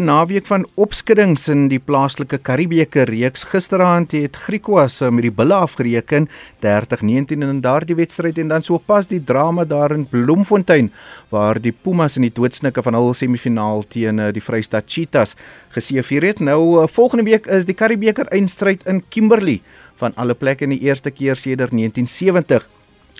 [0.00, 3.44] 'n naweek van opskuddings in die plaaslike Karibeker reeks.
[3.46, 6.26] Gisteraand het Griquas met die Bulle afgereken
[6.66, 10.90] 30-19 in daardie wedstryd en dan so pas die drama daar in Bloemfontein
[11.30, 15.36] waar die Pumas in die doodsnike van hul semifinaal teen eh, die Vrystaat Cheetahs
[15.78, 16.42] geseëvier het.
[16.42, 19.60] Nou eh, volgende week is die Karibeker eindstryd in Kimberley
[20.02, 22.66] van alle plekke in die eerste keer sedert 1970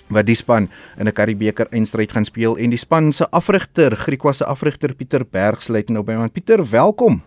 [0.07, 0.69] wat die span
[0.99, 5.25] in 'n Karibeker eindstryd gaan speel en die span se afrigter, Griekwa se afrigter Pieter
[5.25, 6.29] Berg sluit nou by my.
[6.29, 7.21] Pieter, welkom.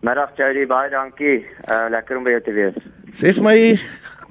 [0.00, 1.46] Middag Jody, baie dankie.
[1.70, 2.74] Uh lekker om by jou te wees.
[3.12, 3.78] Sê vir my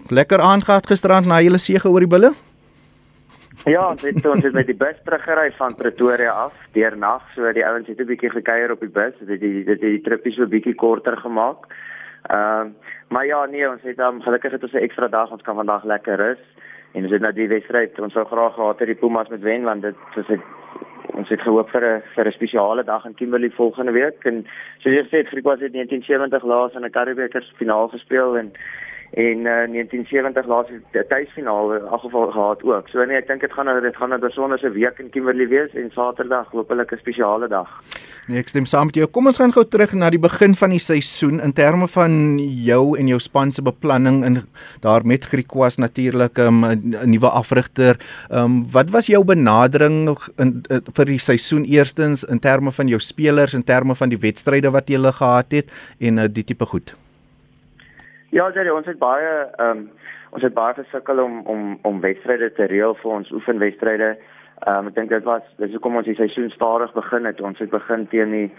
[0.09, 2.31] lekker aangehad gisterand na julle sege oor die bulle?
[3.67, 7.51] Ja, ons het ons het met die bus teruggery van Pretoria af deur nag, so
[7.51, 10.01] die ouens het 'n bietjie gekuier op die bus, dit het die dit het die
[10.01, 11.67] tripie so 'n bietjie korter gemaak.
[12.29, 12.71] Ehm uh,
[13.09, 15.83] maar ja, nee, ons het um, gelukkig het ons 'n ekstra dag, ons kan vandag
[15.83, 16.43] lekker rus.
[16.97, 19.67] En ons het nou die wedstryd, ons sou graag gehad het die Pumas met wen
[19.69, 20.45] want dit soos ek
[21.17, 24.25] ons het gehoop vir 'n vir 'n spesiale dag in Kimberley volgende week.
[24.25, 24.45] En
[24.81, 28.51] soos jy gesê het Griekwas het 1970 laas in 'n Karibeker finaal gespeel en
[29.13, 32.89] en uh, 1970 laas het die tuisfinaal in elk geval gehad ook.
[32.91, 35.89] So nee, ek dink dit gaan dit gaan 'n besondere week in Kimberley wees en
[35.95, 37.69] Saterdag hopelik 'n spesiale dag.
[38.27, 39.07] Nee, ek stem saam met jou.
[39.07, 42.97] Kom ons gaan gou terug na die begin van die seisoen in terme van jou
[42.97, 44.43] en jou span se beplanning in
[44.81, 47.95] daar met Griekwas natuurlik um, 'n um, nuwe afrigter.
[48.29, 52.87] Ehm um, wat was jou benadering in, in vir die seisoen eerstens in terme van
[52.87, 56.43] jou spelers in terme van die wedstryde wat jy gele gehad het en uh, die
[56.43, 57.06] tipe goed?
[58.29, 59.89] Ja, Jerry, ons het baie ehm um,
[60.35, 64.09] ons het baie gesukkel om om om wedstryde te reël vir ons oefenwedstryde.
[64.65, 67.39] Ehm um, ek dink dit was dis hoekom ons die seisoen stadig begin het.
[67.41, 68.49] Ons het begin teen die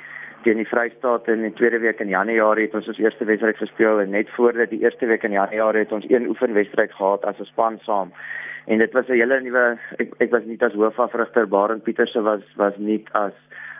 [0.46, 4.00] teen die Vrystaat in die tweede week in Januarie het ons ons eerste wedstryd gespeel
[4.00, 7.41] en net voor dit die eerste week in Januarie het ons een oefenwedstryd gehad as
[7.41, 8.12] 'n span saam.
[8.66, 12.42] En dit was 'n hele nuwe ek ek was nie as hoofafrigter Barend Pieterse was
[12.56, 13.36] was nie as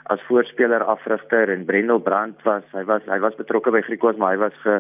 [0.09, 4.37] as voorspeler afrigter en Brendel Brandt was hy was hy was betrokke by Griekwas maar
[4.37, 4.78] hy was ge,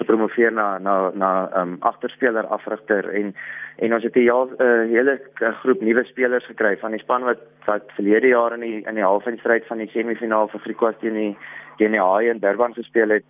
[0.00, 3.32] gepromoveer na na na um, agterspeler afrigter en
[3.76, 5.20] en ons het 'n heel uh, hele
[5.62, 9.08] groep nuwe spelers gekry van die span wat wat verlede jaar in die in die
[9.08, 11.36] halffinale van die semifinaal vir Griekwas teen die
[11.76, 13.24] teen die Haie in Durban gespeel het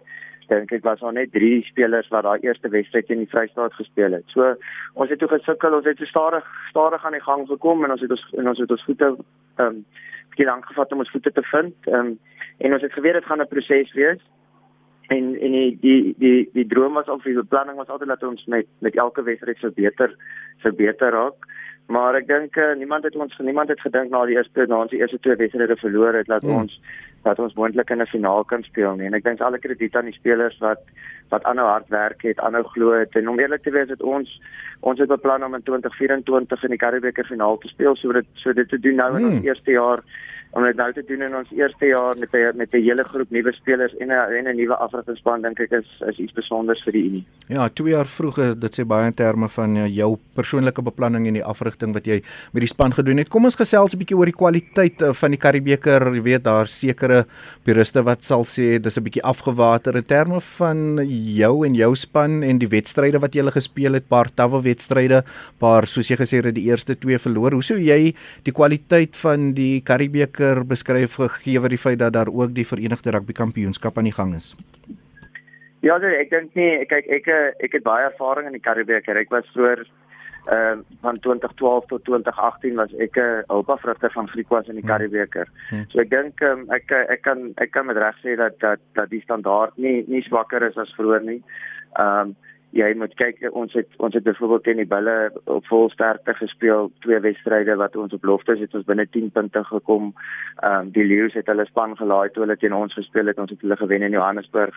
[0.49, 4.13] dink ek was daar net 3 spelers wat daai eerste wedstryd in die Vrystaat gespeel
[4.13, 4.25] het.
[4.35, 4.55] So
[4.95, 8.01] ons het toe gesukkel, ons het so stadig stadig aan die gang gekom en ons
[8.01, 9.17] het ons en ons het ons voete
[9.57, 9.85] ehm um,
[10.31, 11.75] bietjie lank gevat om ons voete te vind.
[11.87, 12.19] Ehm um,
[12.59, 14.23] en ons het geweet dit gaan 'n proses wees.
[15.09, 18.45] En en die die die die droom was of die beplanning was altyd dat ons
[18.47, 20.17] met met elke wedstryd so beter
[20.63, 21.47] so beter raak.
[21.87, 24.93] Maar ek dink uh, niemand het ons niemand het gedink na die eerste na ons
[24.93, 26.57] eerste twee wedstryde verloor het dat hmm.
[26.63, 26.81] ons
[27.23, 29.07] dat ons moontlik in 'n finaal kan speel nie.
[29.07, 30.83] En ek dink alle krediet aan die spelers wat
[31.29, 34.41] wat aanhou hard werk het, aanhou glo het en om eerlik te wees het ons
[34.81, 38.53] ons het beplan om in 2024 in die Karibeker finaal te speel so dit so
[38.53, 39.33] dit te doen nou in hmm.
[39.33, 40.03] ons eerste jaar
[40.57, 43.31] om dit nou te doen in ons eerste jaar met 'n met 'n hele groep
[43.31, 46.93] nuwe spelers en 'n en 'n nuwe afrigterspan dink ek is is iets spesiaals vir
[46.93, 47.25] die Unie.
[47.49, 51.35] Ja, 2 jaar vroeg dit sê baie in terme van uh, jou persoonlike beplanning en
[51.35, 52.23] die afrigting wat jy
[52.53, 53.29] met die span gedoen het.
[53.29, 56.15] Kom ons gesels 'n bietjie oor die kwaliteit uh, van die Karibeker.
[56.15, 57.27] Jy weet daar sekere
[57.65, 62.43] puriste wat sal sê dis 'n bietjie afgewater in terme van jou en jou span
[62.43, 65.23] en die wedstryde wat jy gele gespeel het, paar tawwe wedstryde,
[65.61, 67.53] paar soos jy gesê het die eerste 2 verloor.
[67.53, 72.13] Hoe sou jy die kwaliteit van die Karibeker beter beskryf gegee wat die feit dat
[72.13, 74.55] daar ook die Verenigde Rugby Kampioenskap aan die gang is?
[75.81, 77.29] Ja, nee, ek dink nie, kyk ek
[77.63, 79.17] ek het baie ervaring in die Karibeker.
[79.17, 79.87] Ek was vroeër
[80.47, 85.49] ehm uh, van 2012 tot 2018 was ek 'n hulpafrigter van Griekwas in die Karibeker.
[85.71, 85.85] Hmm.
[85.91, 89.11] So ek dink um, ek ek kan ek kan met reg sê dat dat dat
[89.11, 91.43] die standaard nie nie swakker is as vroeër nie.
[91.99, 92.37] Ehm um,
[92.77, 95.17] jy moet kyk ons het ons het byvoorbeeld teen die bulle
[95.53, 99.65] op vol sterkte gespeel twee wedstryde wat ons op lofte het ons binne 10 punte
[99.71, 100.13] gekom.
[100.63, 103.51] Ehm um, die Lions het hulle span gelaai toe hulle teen ons gespeel het ons
[103.51, 104.77] het hulle gewen in Johannesburg.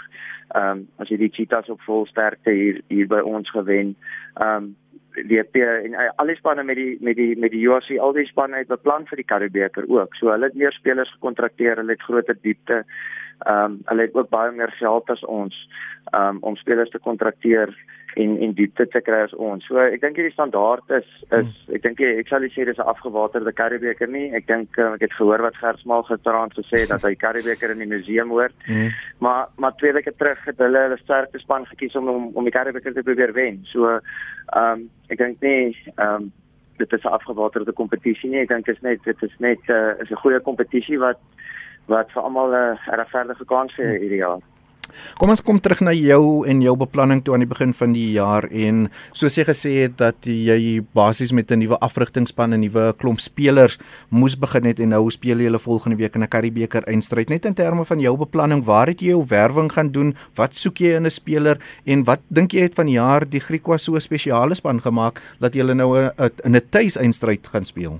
[0.55, 3.95] Ehm um, as jy die Cheetahs op vol sterkte hier hier by ons gewen.
[4.35, 4.75] Ehm um,
[5.15, 8.57] EP en al die spanne met die met die met die URC al die spanne
[8.61, 10.15] het beplan vir die Karibeker ook.
[10.15, 12.83] So hulle het meer spelers gekontrakteer, hulle het groter diepte.
[13.45, 15.55] Ehm um, hulle het ook baie meer geld as ons
[16.13, 17.73] um, om spelers te kontrakteer
[18.15, 19.65] en en diepte te kry as ons.
[19.67, 21.75] So ek dink hierdie standaard is is hmm.
[21.77, 24.31] ek dink ek sal sê dis 'n afgewaterde Karibeker nie.
[24.33, 27.93] Ek dink um, ek het gehoor wat Gersmal gisterand gesê dat hy Karibeker in die
[27.93, 28.55] museum hoort.
[28.67, 28.91] Mm.
[29.19, 32.55] Maar maar twee weke terug het hulle hulle sterkste span gekies om om, om die
[32.55, 33.61] Karibeker te probeer wen.
[33.71, 36.31] So ehm um, ek dink nie ehm um,
[36.77, 38.41] dit is 'n afgewaterde kompetisie nie.
[38.41, 41.19] Ek dink dit is net dit is net 'n uh, is 'n goeie kompetisie wat
[41.87, 44.41] wat vir almal 'n uh, regverdige kans gee hierdie jaar.
[45.17, 48.11] Kom ons kom terug na jou en jou beplanning toe aan die begin van die
[48.13, 52.63] jaar en soos jy gesê het dat jy basies met 'n nuwe afrigtingspan en 'n
[52.67, 53.77] nuwe klomp spelers
[54.09, 57.29] moes begin het en nou speel jy hulle volgende week in 'n Karibeker eindstryd.
[57.29, 60.15] Net in terme van jou beplanning, waar het jy jou werwing gaan doen?
[60.35, 63.39] Wat soek jy in 'n speler en wat dink jy het van die jaar die
[63.39, 66.11] Griekwa so spesiale span gemaak dat jy nou
[66.43, 67.99] in 'n tuis eindstryd gaan speel?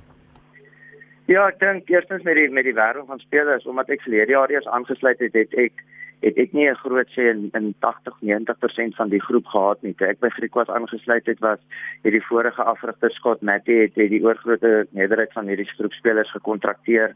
[1.29, 4.49] Ja, ek dink eerstens met die met die wêreld van spelers omdat ek verlede jaar
[4.49, 5.83] eers aangesluit het, het ek
[6.21, 9.93] het ek nie 'n groot sê in in 80 90% van die groep gehad nie.
[9.93, 11.59] Toe ek by Griek was aangesluit het, was
[12.03, 17.15] het die vorige afrigter Scott Matty het, het die oorgrootste meerderheid van hierdie groepspelers gekontrakteer.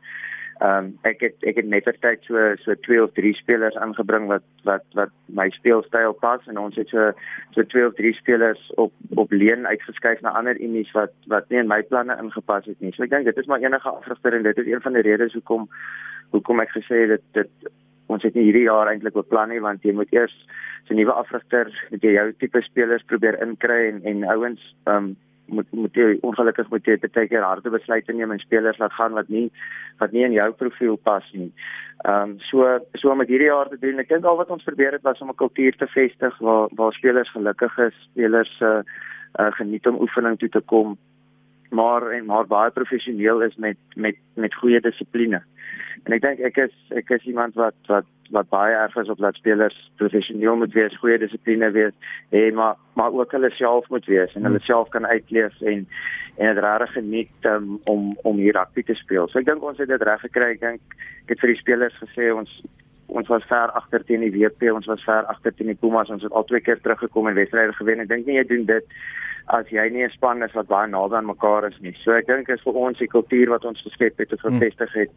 [0.62, 4.44] Ehm um, ek het ek het nettertyd so so twee of drie spelers aangebring wat
[4.64, 7.12] wat wat my speelstyl pas en ons het so
[7.52, 11.60] so twee of drie spelers op op leen uitgeskuif na ander unies wat wat nie
[11.60, 12.94] in my planne ingepas het nie.
[12.94, 15.34] So ek dink dit is maar enige afrigter en dit is een van die redes
[15.34, 15.70] hoekom
[16.30, 17.74] hoekom ek gesê het dit dit
[18.08, 20.36] ons het nie hierdie jaar eintlik beplan nie want jy moet eers
[20.90, 25.16] 'n nuwe afrigter met jou tipe spelers probeer inkry en en ouens um
[25.48, 29.14] moet moet jy ongelukkig moet jy baie keer harde besluite neem en spelers laat gaan
[29.14, 29.50] wat nie
[30.00, 31.52] wat nie in jou profiel pas nie.
[32.06, 34.00] Ehm um, so so om dit hierdie jaar te doen.
[34.00, 36.94] Ek dink al wat ons probeer het was om 'n kultuur te vestig waar waar
[36.94, 38.82] spelers gelukkig is, spelers uh,
[39.40, 40.98] uh geniet om oefening toe te kom
[41.74, 45.42] maar en maar baie professioneel is met met met goeie dissipline.
[46.04, 49.20] En ek dink ek is ek is iemand wat wat wat baie erg is op
[49.22, 51.94] dat spelers professioneel moet wees, goeie dissipline wees,
[52.30, 55.88] en maar maar ook hulle self moet wees en hulle self kan uitleef en
[56.38, 59.28] en dit regtig geniet um, om om hier rugby te speel.
[59.30, 60.54] So ek dink ons het dit reg gekry.
[60.56, 62.62] Ek dink ek het vir die spelers gesê ons
[63.14, 66.24] ons was ver agter teen die WP, ons was ver agter teen die Pumas, ons
[66.26, 68.02] het al twee keer teruggekom en wedstryde gewen.
[68.02, 68.96] Ek dink nie jy doen dit
[69.48, 71.96] as jy nie 'n span is wat baie naby aan mekaar is nie.
[72.04, 75.12] So ek dink is vir ons die kultuur wat ons geskep het, het gevestig het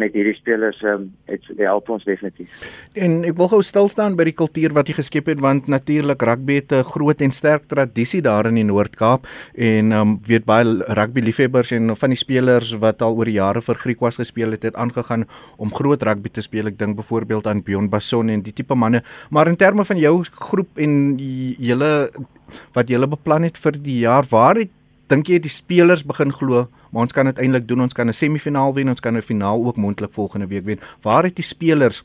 [0.00, 2.64] met hierdie spelers ehm um, dit help ons definitief.
[2.98, 6.22] En ek wil gou stil staan by die kultuur wat jy geskep het want natuurlik
[6.26, 10.44] rugby het 'n groot en sterk tradisie daar in die Noord-Kaap en ehm um, weet
[10.44, 14.62] baie rugby liefhebbers en van die spelers wat al oor jare vir Griekwas gespeel het,
[14.62, 15.26] het aangegaan
[15.56, 16.66] om groot rugby te speel.
[16.66, 20.24] Ek dink byvoorbeeld aan Bjorn Basson en die tipe manne, maar in terme van jou
[20.24, 22.10] groep en julle
[22.74, 24.26] wat jy beplan het vir die jaar.
[24.30, 24.70] Waar het
[25.10, 27.80] dink jy die spelers begin glo, maar ons kan dit eintlik doen.
[27.80, 30.80] Ons kan 'n semifinaal wen, ons kan 'n finaal ook moontlik volgende week wen.
[31.02, 32.02] Waar het die spelers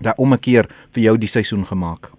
[0.00, 2.10] daai om 'n keer vir jou die seisoen gemaak?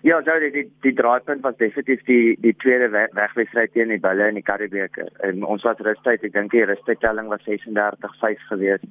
[0.00, 4.28] Ja, so die die, die draaipunt was definitief die die tweede wegwedstryd teen die Bulle
[4.28, 5.08] in die Karibeker.
[5.20, 8.88] En ons was rustyd, ek dink die rustydtelling was 36-5 geweest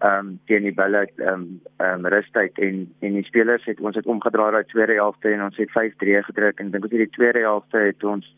[0.00, 3.80] ehm um, teen die balle ehm um, ehm um, rustyd en en die spelers het
[3.80, 7.14] ons het omgedraai daai tweede helfte en ons het 5-3 gedruk en dink ek die
[7.16, 8.28] tweede helfte het ons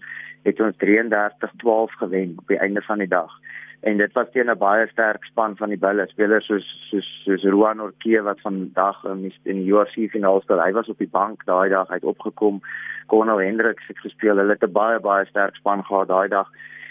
[0.42, 3.32] het ons 33-12 gewen op die einde van die dag.
[3.80, 7.42] En dit was teen 'n baie sterk span van die balle spelers soos soos soos
[7.42, 10.62] Ruan Orkie wat vandag um, in die UFC finaal speel.
[10.62, 12.60] Hy was op die bank daai dag, het opgekom.
[13.06, 14.36] Conor Hendricks het gespeel.
[14.36, 16.50] Hulle het 'n baie baie sterk span gehad daai dag.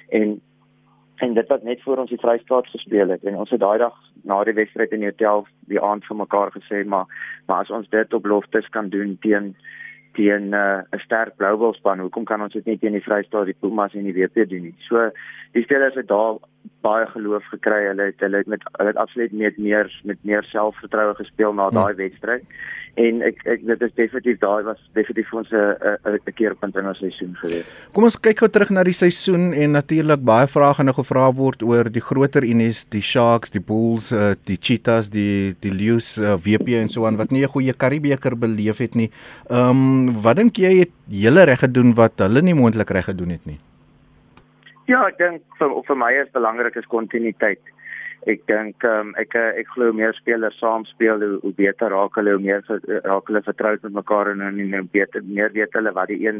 [0.09, 0.41] En
[1.17, 3.95] en dit wat net voor ons die Vrystaat gespeel het en ons het daai dag
[4.21, 7.05] na die wedstryd in die hotel die aand vir mekaar gesê maar
[7.45, 9.55] maar as ons dit op loftes kan doen teen
[10.17, 13.45] teen uh, 'n uh, sterk Bluebell span hoekom kan ons dit nie teen die Vrystaat
[13.45, 14.75] die Pumas en die WP doen nie?
[14.89, 15.09] So
[15.53, 16.39] die spelers het daar
[16.81, 20.43] baie geloof gekry hulle het hulle het met hulle het absoluut met meer met meer
[20.43, 22.01] selfvertroue gespeel na daai hmm.
[22.03, 22.43] wedstryd
[22.97, 26.97] en ek ek dit is definitief daai was definitief ons 'n 'n keerpunt in ons
[26.97, 27.67] seisoen gewees.
[27.93, 31.31] Kom ons kyk gou terug na die seisoen en natuurlik baie vrae gaan nou gevra
[31.31, 36.17] word oor die groter unies, die Sharks, die Bulls, uh, die Cheetahs, die die Lions,
[36.17, 39.11] uh, WP en so aan wat nie 'n goeie Karibeker beleef het nie.
[39.49, 43.29] Ehm um, wat dink jy het julle reg gedoen wat hulle nie moontlik reg gedoen
[43.29, 43.59] het nie?
[44.87, 47.73] Ja, ek dink vir vir my is belangrik is kontinuïteit.
[48.31, 52.37] Ek dink um, ek ek glo meer spelers saam speel hoe, hoe beter raak hulle
[52.37, 52.63] hoe meer
[53.03, 56.39] raak hulle vertroud met mekaar en en, en beter meer weet hulle wat die een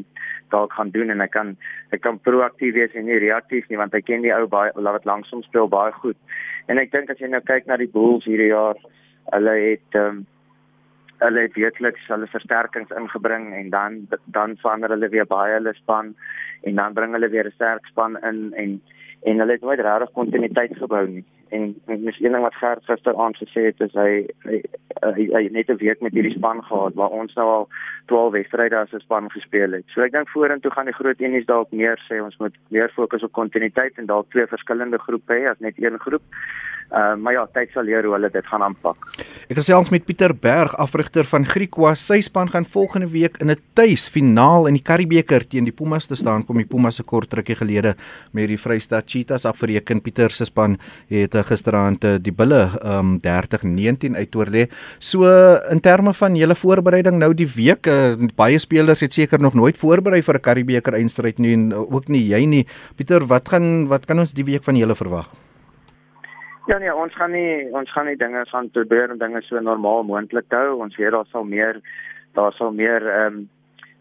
[0.56, 1.12] dalk gaan doen.
[1.12, 1.54] En ek kan
[1.96, 5.12] ek kan proaktief wees en nie reaktief nie want ek ken die ou baie wat
[5.12, 6.18] langsom speel baie goed.
[6.72, 8.80] En ek dink as jy nou kyk na die Bulls hierdie jaar
[9.36, 10.24] hulle het um,
[11.20, 16.14] hulle het werklik hulle versterkings ingebring en dan dan verander hulle weer baie hulle span
[16.64, 18.82] en dan bring hulle weer 'n sterk span in en
[19.24, 22.84] en hulle het nooit regtig kontinuïteit gebou nie en en mis een ding wat Gert
[22.86, 24.12] gister aand gesê het is hy
[24.48, 24.62] hy,
[25.16, 27.68] hy hy net 'n week met hierdie span gehad waar ons nou al
[28.06, 29.86] 12 wedstryde as 'n span gespeel het.
[29.94, 33.24] So ek dink vorentoe gaan die groot enies dalk meer sê ons moet meer fokus
[33.24, 36.24] op kontinuïteit en dalk twee verskillende groepe hê as net een groep.
[36.88, 39.10] Uh, maar ja, tyd sal leer hoe hulle dit gaan aanpak.
[39.52, 41.92] Ek gesels met Pieter Berg, afrigter van Griekwa.
[42.00, 46.16] Sy span gaan volgende week in 'n tuisfinaal in die Karibeker teen die Pumas te
[46.16, 46.46] staan.
[46.46, 47.96] Kom die Pumas se kort rukkie gelede
[48.32, 50.02] met die Vrystaat Cheetahs afreken.
[50.02, 50.78] Pieter se span
[51.10, 54.68] het uh, gisteraand uh, die Bulle um 30-19 uitoorlê.
[55.00, 55.26] So
[55.72, 59.78] in terme van julle voorbereiding nou die week, uh, baie spelers het seker nog nooit
[59.78, 62.66] voorberei vir 'n Karibeker eindstryd nie en uh, ook nie jy nie.
[62.96, 65.30] Pieter, wat gaan wat kan ons die week van julle verwag?
[66.68, 70.04] Ja nee, ons gaan nie ons gaan nie dinge gaan probeer om dinge so normaal
[70.04, 70.82] moontlik hou.
[70.84, 71.80] Ons weet daar sal meer
[72.36, 73.46] daar sal meer um,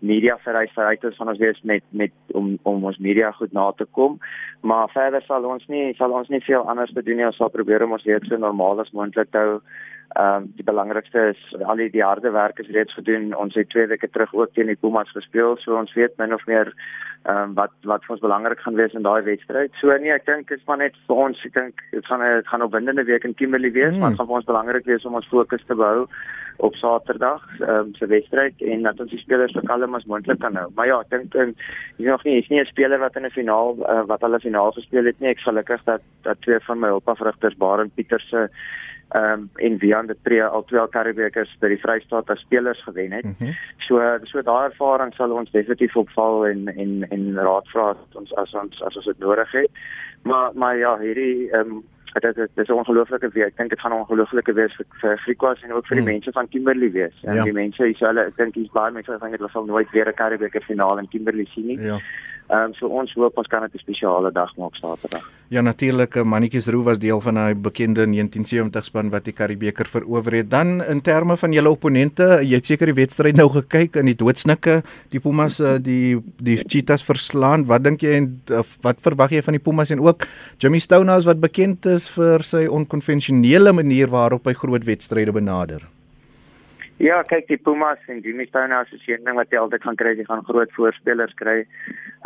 [0.06, 4.18] media vereistes van ons wees met met om om ons media goed na te kom.
[4.60, 7.26] Maar verder sal ons nie sal ons nie veel anders doen nie.
[7.26, 9.60] Ons sal probeer om ons weer so normaal as moontlik hou.
[10.14, 13.34] Ehm um, die belangrikste is al die, die harde werk is reeds gedoen.
[13.34, 16.46] Ons het 2 weke terug ook teen die Pumas gespeel, so ons weet min of
[16.46, 16.70] meer
[17.26, 19.74] ehm um, wat wat vir ons belangrik gaan wees in daai wedstryd.
[19.80, 22.48] So nee, ek dink dit is maar net vir ons, ek dink dit gaan dit
[22.48, 24.00] gaan 'n opwindende week in Kimberley wees, hmm.
[24.00, 26.06] maar dit gaan vir ons belangrik wees om ons fokus te behou
[26.56, 30.38] op Saterdag ehm um, se wedstryd en dat ons die spelers so kalm as moontlik
[30.38, 30.70] kan hou.
[30.74, 31.54] Maar ja, ek dink um,
[31.96, 34.72] hier nog nie, is nie 'n speler wat in 'n finaal uh, wat hulle finaal
[34.72, 35.30] gespeel het nie.
[35.30, 38.50] Ek gelukkig dat dat twee van my hulpafrigters, Barend Pieterse
[39.08, 43.12] ehm um, en Wian de Pre al twee Karibekers by die Vrystaat as spelers gewen
[43.12, 43.24] het.
[43.24, 43.54] Mm -hmm.
[43.78, 48.54] So so daai ervaring sal ons definitief opval en en en raad vra ons as
[48.54, 49.70] ons as ons dit nodig het.
[50.22, 51.84] Maar maar ja, hierdie ehm um,
[52.22, 53.46] dit dit is 'n ongelooflike week.
[53.46, 56.12] Ek dink dit gaan 'n ongelooflike wees vir vir Griekwas en ook vir die mm.
[56.12, 57.16] mense van Kimberley wees.
[57.22, 57.42] En ja.
[57.42, 60.08] die mense hier sal ek dink dis baie mense wat dink hulle sal nooit weer
[60.08, 61.80] 'n Karibeker finaal in Kimberley sien nie.
[61.80, 61.98] Ja.
[62.46, 65.24] Ehm um, so ons hoop ons kan dit 'n spesiale dag maak Saterdag.
[65.48, 69.86] Ja natuurlik, eh, Mannetjies Roo was deel van daai bekende 1970 span wat die Karibeker
[69.86, 70.50] verower het.
[70.50, 74.14] Dan in terme van julle opponente, jy het seker die wedstryd nou gekyk in die
[74.14, 77.66] doodsnikke, die Pumas eh, die die Cheetahs verslaan.
[77.66, 78.42] Wat dink jy en
[78.82, 80.26] wat verwag jy van die Pumas en ook
[80.58, 85.95] Jimmy Stonehouse wat bekend is vir sy onkonvensionele manier waarop hy groot wedstryde benader?
[86.96, 90.14] Ja, kyk die Pumas en Jimmy Stonehouse is een ding wat jy altyd gaan kry,
[90.16, 91.60] jy gaan groot voorspelers kry.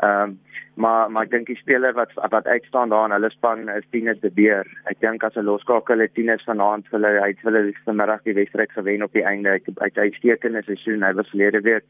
[0.04, 0.38] Ehm um,
[0.80, 4.20] maar maar ek dink die speler wat wat uitstaan daar in hulle span is Tinus
[4.22, 4.68] de Beer.
[4.88, 8.22] Ek dink as 'n loskakel het Tinus vanaand vir hulle hy het vir hulle vanmiddag
[8.22, 9.50] die wedstryd gewen op die einde.
[9.50, 11.02] Hy het uitstekende seisoen.
[11.02, 11.84] Hy was verlede week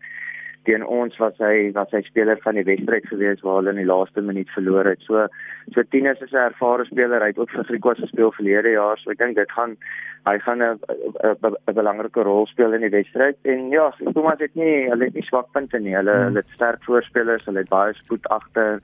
[0.64, 3.88] teen ons was hy was hy speler van die wedstryd gewees waar hulle in die
[3.88, 5.00] laaste minuut verloor het.
[5.07, 5.26] So
[5.75, 7.21] so Tinus is 'n ervare speler.
[7.21, 8.99] Hy het ook vir Griekwas gespeel verlede jaar.
[8.99, 9.76] So ek dink dit gaan
[10.26, 10.79] hy gaan 'n
[11.25, 13.37] 'n belangrike rol speel in die wedstryd.
[13.43, 15.95] En ja, Thomas het nie hulle het nie swakpunte nie.
[15.95, 16.25] Hulle hmm.
[16.25, 18.81] hulle het sterk voorspelers, hulle het baie spoed agter.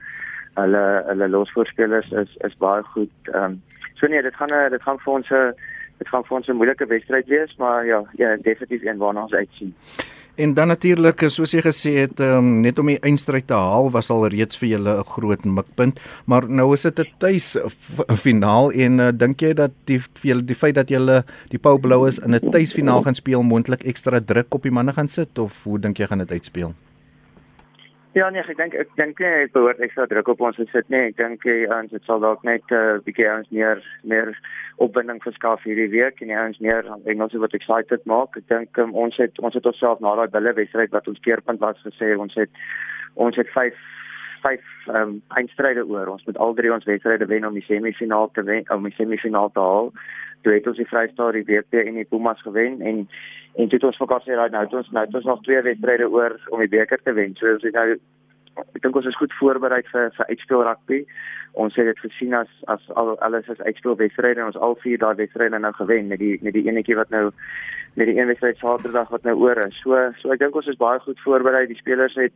[0.55, 3.13] Hulle hulle losvoorspelers is is baie goed.
[3.33, 3.61] Ehm um,
[3.95, 5.53] so nee, dit gaan 'n dit gaan vir ons 'n
[5.97, 9.33] dit gaan vir ons 'n moeilike wedstryd wees, maar ja, ja, definitief een waarna ons
[9.33, 9.75] uitsien.
[10.37, 14.11] En dan natuurlik soos jy gesê het um, net om die eindstryd te haal was
[14.13, 17.57] al reeds vir julle 'n groot mikpunt, maar nou is dit 'n tuis
[18.25, 21.79] finaal en uh, dink jy dat die vir julle die feit dat julle die Pau
[21.79, 25.63] Blouers in 'n tuisfinaal gaan speel moontlik ekstra druk op die manne gaan sit of
[25.63, 26.73] hoe dink jy gaan dit uitspeel?
[28.17, 31.03] Ja nee, ek dink ek dink nie ek behoort ekstra druk op ons sit nie.
[31.11, 34.31] Ek dink jy ons dit sal dalk net 'n uh, eh, bietjie ons meer meer
[34.81, 38.33] opwinding verskaf hierdie week en ons meer Engels wat excited maak.
[38.41, 41.61] Ek dink um, ons het ons het onsself na daai bulle wedstryd wat ons keerpunt
[41.61, 42.49] was gesê ons het
[43.13, 43.77] ons het 5
[44.43, 46.07] vyf ehm um, eindstryde oor.
[46.13, 49.51] Ons moet al drie ons wedstryde wen om die semifinaal te wen, om die semifinaal
[49.53, 49.91] te haal.
[50.41, 53.07] Toe het ons die Vrystaat, die WP en die Pumas gewen en
[53.57, 56.61] en toe het ons mekaar sê nou, ons nou ons nog twee wedstryde oor om
[56.61, 57.33] die beker te wen.
[57.35, 57.95] So ons het nou
[58.75, 61.01] ek dink ons is goed voorberei vir vir uitspeel rugby.
[61.57, 65.01] Ons het dit gesien as as al alles is uitspeel wedstryde en ons al vier
[65.01, 67.31] daai wedstryde nou gewen met die met die enetjie wat nou
[67.97, 69.77] met die een wedstryd Saterdag wat nou oor is.
[69.81, 71.65] So so ek dink ons is baie goed voorberei.
[71.69, 72.35] Die spelers het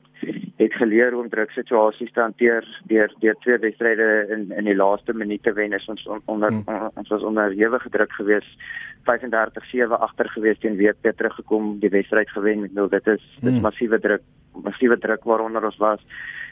[0.62, 5.14] het geleer hoe om druksituasies te hanteer deur deur twee wedstryde in in die laaste
[5.14, 6.90] minute wen is ons onder hmm.
[6.96, 8.48] ons was onder ewige druk gewees
[9.10, 13.62] 35-7 agter gewees teen WP teruggekom die wedstryd gewen met 0 dit is dis hmm.
[13.62, 16.04] massiewe druk massiewe druk waaronder ons was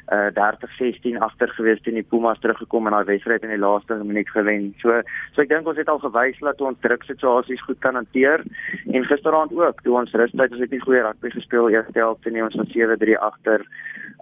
[0.09, 4.29] uh 30-16 agter gewees teen die Pumas teruggekom en daai wedstryd in die laaste minuut
[4.33, 4.71] gewen.
[4.81, 5.01] So
[5.35, 8.41] so ek dink ons het al gewys dat ons druksituasies goed kan hanteer
[8.87, 12.43] en gisteraand ook toe ons rustyd ons het nie goeie rugby gespeel eerste helfte nie
[12.45, 13.65] ons was 7-3 agter.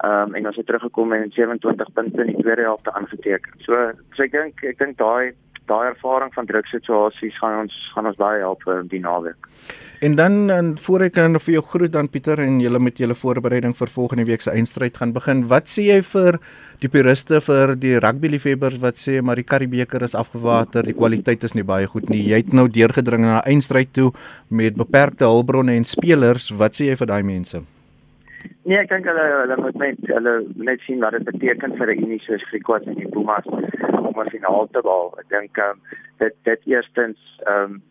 [0.03, 3.55] Um en ons het teruggekom en 27 punte in die tweede helfte aangeteken.
[3.63, 3.79] So
[4.17, 5.31] so ek dink ek dink daai
[5.67, 9.49] daai ervaring van druksituasies gaan ons gaan ons baie help in die naweek.
[10.01, 13.15] En dan en voor ek dan vir jou groet dan Pieter en julle met julle
[13.17, 15.45] voorbereiding vir volgende week se eindstryd gaan begin.
[15.49, 16.37] Wat sê jy vir
[16.83, 21.43] die puriste vir die rugby liefhebbers wat sê maar die Karibeker is afgewater, die kwaliteit
[21.43, 22.21] is nie baie goed nie.
[22.29, 24.11] Jy het nou deurgedring na eindstryd toe
[24.49, 26.51] met beperkte hulpbronne en spelers.
[26.53, 27.65] Wat sê jy vir daai mense?
[28.67, 30.31] Nee, ek dink hulle hulle moet net hulle
[30.67, 34.33] net sien wat dit beteken vir 'n unie soos Griquas en die Pumas om 'n
[34.33, 35.13] finaal te behaal.
[35.21, 35.79] Ek dink um,
[36.19, 37.81] dit dit eerstens ehm um,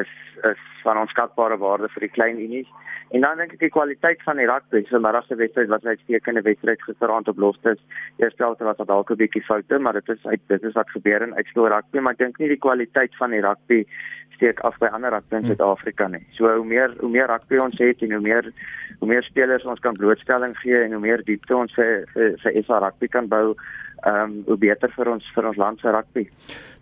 [0.00, 0.12] is
[0.50, 2.70] is van onskatbare waarde vir die klein unies.
[3.12, 6.42] En dan dink ek die kwaliteit van die rugby, maar se wedstryd was 'n uitstekende
[6.42, 7.80] wedstryd gisteraand op Loftus.
[8.16, 11.22] Eerste helfte was dalk 'n bietjie foute, maar dit is uit dit is wat gebeur
[11.22, 13.86] in uitspeel rugby, maar ek dink nie die kwaliteit van die rugby
[14.30, 15.48] steek af by ander rugby in hmm.
[15.48, 16.26] Suid-Afrika nie.
[16.30, 18.52] So hoe meer hoe meer rugby ons het en hoe meer
[18.98, 22.62] hoe meer spelers ons kan blootstelling gee en hoe meer diepte ons vir vir, vir
[22.64, 23.54] SA rugby kan bou,
[24.02, 26.26] ehm um, hoe beter vir ons vir ons land se rugby.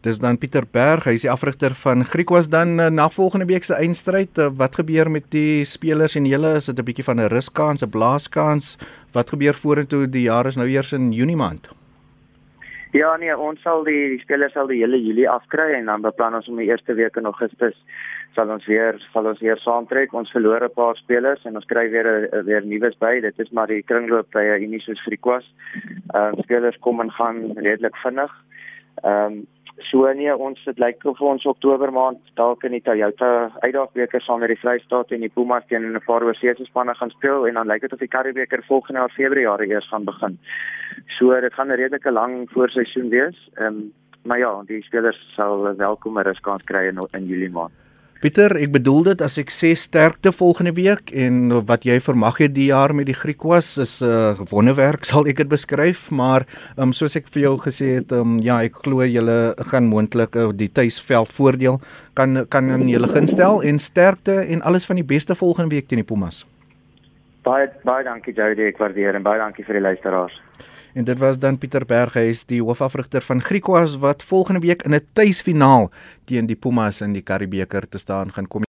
[0.01, 3.67] Dis dan Pieter Berg, hy is die afrigter van Griekwas dan uh, na volgende week
[3.69, 4.39] se eindstryd.
[4.39, 6.55] Uh, wat gebeur met die spelers en julle?
[6.57, 8.79] Is dit 'n bietjie van 'n ruskans, 'n blaaskans?
[9.13, 11.69] Wat gebeur vorentoe die jaar is nou eers in Junie maand?
[12.93, 16.35] Ja nee, ons sal die, die spelers sal die hele Julie afkry en dan beplan
[16.35, 17.77] ons om die eerste week in Augustus
[18.35, 20.13] sal ons weer sal ons weer saamtrek.
[20.15, 23.21] Ons verloor 'n paar spelers en ons kry weer weer nuus by.
[23.21, 25.47] Dit is maar die kringloop by 'n Unie soos Griekwas.
[26.15, 28.33] Ehm uh, spelers kom en gaan redelik vinnig.
[29.03, 29.47] Ehm um,
[29.89, 34.43] So nee, ons dit lyk of ons Oktober maand dalk in die Toyota uitdagbeker saam
[34.43, 37.67] met die Vrystaat en die Pumas teen 'n paar oorseese spanne gaan speel en dan
[37.67, 40.39] lyk dit of die Karibebeker volgende jaar Februarie eers gaan begin.
[41.19, 43.49] So dit gaan 'n redelike lang voorseisoen wees.
[43.55, 43.93] Ehm um,
[44.25, 47.73] maar ja, die spelers sal welkom 'n ruskans kry in, in Julie maand.
[48.21, 52.53] Pieter, ek bedoel dit as ek sê sterkte volgende week en wat jy vermag het
[52.53, 56.45] die jaar met die Griekwas is 'n uh, wonderwerk sal ek dit beskryf, maar
[56.77, 60.53] um, soos ek vir jou gesê het, um, ja, ek glo julle gaan moontlik uh,
[60.53, 61.81] die tuisveld voordeel
[62.13, 66.05] kan kan in julle gunstel en sterkte en alles van die beste volgende week teen
[66.05, 66.45] die Pumas.
[67.43, 70.37] Baie baie dankie Jody, ek waardeer en baie dankie vir die luisteraars.
[70.95, 75.07] En dit was dan Pieter Berghuis, die hoofafrigter van Griquas wat volgende week in 'n
[75.13, 75.91] tuisfinaal
[76.25, 78.59] teen die Pumas in die Karibebeker te staan gaan kom.